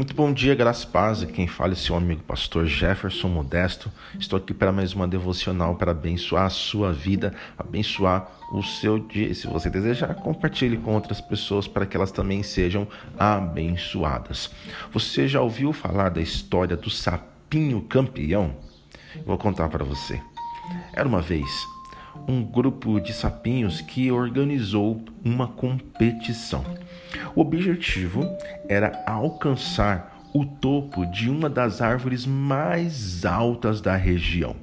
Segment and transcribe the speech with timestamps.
[0.00, 1.22] Muito bom dia, graças paz.
[1.24, 3.92] Quem fala é seu amigo pastor Jefferson Modesto.
[4.18, 9.34] Estou aqui para mais uma devocional para abençoar a sua vida, abençoar o seu dia.
[9.34, 12.88] Se você desejar, compartilhe com outras pessoas para que elas também sejam
[13.18, 14.50] abençoadas.
[14.90, 18.56] Você já ouviu falar da história do sapinho campeão?
[19.26, 20.18] Vou contar para você.
[20.94, 21.46] Era uma vez
[22.26, 26.64] um grupo de sapinhos que organizou uma competição.
[27.34, 28.24] O objetivo
[28.68, 34.56] era alcançar o topo de uma das árvores mais altas da região.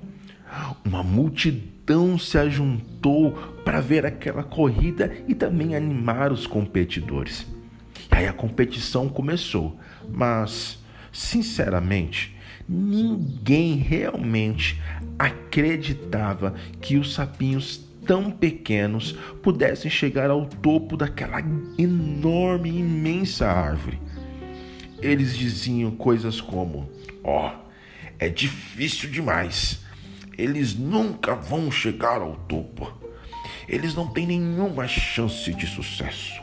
[0.84, 3.32] Uma multidão se ajuntou
[3.64, 7.46] para ver aquela corrida e também animar os competidores.
[8.12, 9.78] E aí a competição começou,
[10.10, 10.80] mas,
[11.12, 12.36] sinceramente,
[12.68, 14.82] ninguém realmente
[15.18, 19.12] acreditava que os sapinhos tão pequenos
[19.44, 21.42] pudessem chegar ao topo daquela
[21.78, 24.00] enorme, imensa árvore.
[25.00, 26.90] Eles diziam coisas como:
[27.24, 27.68] Ó, oh,
[28.18, 29.86] é difícil demais.
[30.38, 32.92] Eles nunca vão chegar ao topo.
[33.68, 36.42] Eles não têm nenhuma chance de sucesso.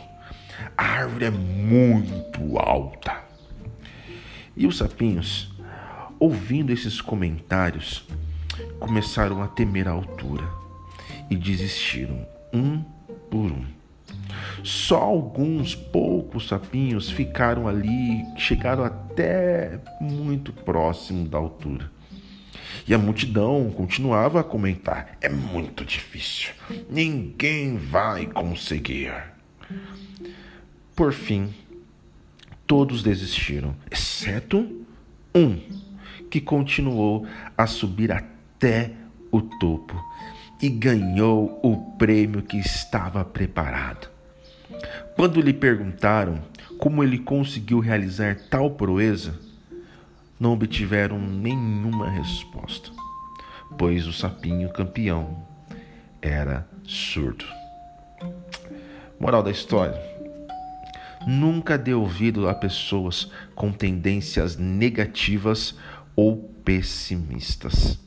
[0.76, 3.24] A árvore é muito alta.
[4.56, 5.52] E os sapinhos,
[6.18, 8.06] ouvindo esses comentários,
[8.78, 10.63] começaram a temer a altura
[11.30, 12.82] e desistiram, um
[13.30, 13.64] por um.
[14.62, 21.90] Só alguns poucos sapinhos ficaram ali, chegaram até muito próximo da altura.
[22.86, 26.52] E a multidão continuava a comentar: é muito difícil,
[26.90, 29.12] ninguém vai conseguir.
[30.94, 31.52] Por fim,
[32.66, 34.84] todos desistiram, exceto
[35.34, 35.60] um,
[36.30, 38.92] que continuou a subir até
[39.30, 40.00] o topo
[40.60, 44.08] e ganhou o prêmio que estava preparado.
[45.16, 46.40] Quando lhe perguntaram
[46.78, 49.38] como ele conseguiu realizar tal proeza,
[50.38, 52.90] não obtiveram nenhuma resposta,
[53.78, 55.46] pois o sapinho campeão
[56.20, 57.44] era surdo.
[59.18, 59.98] Moral da história:
[61.26, 65.76] nunca dê ouvido a pessoas com tendências negativas
[66.16, 67.98] ou pessimistas.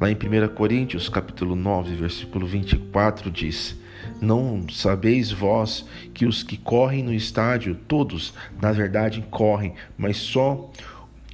[0.00, 3.76] Lá em 1 Coríntios, capítulo 9, versículo 24 diz:
[4.20, 10.70] Não sabeis vós que os que correm no estádio, todos, na verdade, correm, mas só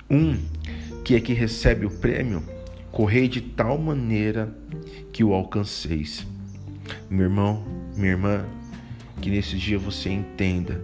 [0.09, 0.39] um
[1.05, 2.43] que é que recebe o prêmio,
[2.93, 4.55] correi de tal maneira
[5.13, 6.27] que o alcanceis.
[7.11, 7.65] Meu irmão,
[7.97, 8.45] minha irmã,
[9.21, 10.83] que nesse dia você entenda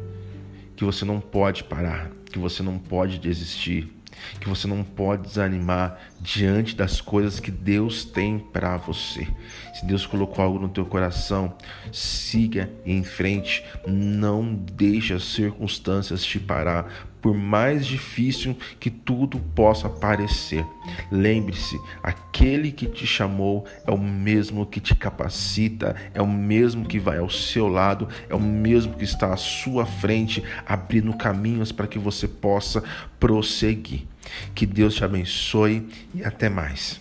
[0.75, 3.93] que você não pode parar, que você não pode desistir,
[4.41, 9.27] que você não pode desanimar diante das coisas que Deus tem para você.
[9.75, 11.55] Se Deus colocou algo no teu coração,
[11.93, 19.89] siga em frente, não deixe as circunstâncias te parar, por mais difícil que tudo possa
[19.89, 20.65] parecer.
[21.11, 26.99] Lembre-se, aquele que te chamou é o mesmo que te capacita, é o mesmo que
[26.99, 31.87] vai ao seu lado, é o mesmo que está à sua frente, abrindo caminhos para
[31.87, 32.83] que você possa
[33.19, 34.07] prosseguir.
[34.55, 37.01] Que Deus te abençoe e até mais.